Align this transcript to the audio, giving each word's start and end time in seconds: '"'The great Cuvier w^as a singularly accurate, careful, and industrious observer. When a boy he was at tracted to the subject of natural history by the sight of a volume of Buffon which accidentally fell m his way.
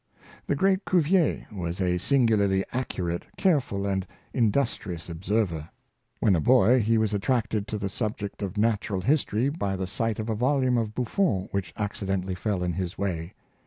'"'The 0.47 0.55
great 0.55 0.83
Cuvier 0.83 1.45
w^as 1.53 1.79
a 1.79 1.99
singularly 1.99 2.65
accurate, 2.71 3.23
careful, 3.37 3.85
and 3.85 4.07
industrious 4.33 5.09
observer. 5.09 5.69
When 6.19 6.35
a 6.35 6.39
boy 6.41 6.79
he 6.79 6.97
was 6.97 7.13
at 7.13 7.21
tracted 7.21 7.67
to 7.67 7.77
the 7.77 7.87
subject 7.87 8.41
of 8.41 8.57
natural 8.57 9.01
history 9.01 9.49
by 9.49 9.75
the 9.75 9.85
sight 9.85 10.17
of 10.17 10.27
a 10.27 10.33
volume 10.33 10.79
of 10.79 10.95
Buffon 10.95 11.49
which 11.51 11.71
accidentally 11.77 12.33
fell 12.33 12.63
m 12.63 12.73
his 12.73 12.97
way. 12.97 13.35